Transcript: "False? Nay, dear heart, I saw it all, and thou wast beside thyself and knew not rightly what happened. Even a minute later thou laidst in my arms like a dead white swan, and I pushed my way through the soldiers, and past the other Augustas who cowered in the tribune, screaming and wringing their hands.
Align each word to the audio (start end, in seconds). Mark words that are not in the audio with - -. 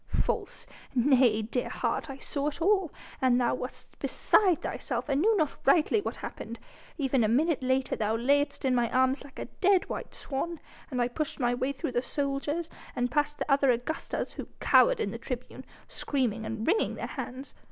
"False? 0.07 0.65
Nay, 0.95 1.43
dear 1.43 1.69
heart, 1.69 2.09
I 2.09 2.17
saw 2.17 2.47
it 2.47 2.59
all, 2.59 2.91
and 3.21 3.39
thou 3.39 3.53
wast 3.53 3.99
beside 3.99 4.63
thyself 4.63 5.09
and 5.09 5.21
knew 5.21 5.37
not 5.37 5.57
rightly 5.63 6.01
what 6.01 6.15
happened. 6.15 6.59
Even 6.97 7.23
a 7.23 7.27
minute 7.27 7.61
later 7.61 7.95
thou 7.95 8.15
laidst 8.17 8.65
in 8.65 8.73
my 8.73 8.89
arms 8.89 9.23
like 9.23 9.37
a 9.37 9.45
dead 9.45 9.87
white 9.89 10.15
swan, 10.15 10.59
and 10.89 10.99
I 10.99 11.07
pushed 11.07 11.39
my 11.39 11.53
way 11.53 11.71
through 11.71 11.91
the 11.91 12.01
soldiers, 12.01 12.67
and 12.95 13.11
past 13.11 13.37
the 13.37 13.45
other 13.51 13.69
Augustas 13.71 14.31
who 14.31 14.47
cowered 14.59 14.99
in 14.99 15.11
the 15.11 15.19
tribune, 15.19 15.65
screaming 15.87 16.47
and 16.47 16.65
wringing 16.65 16.95
their 16.95 17.05
hands. 17.05 17.53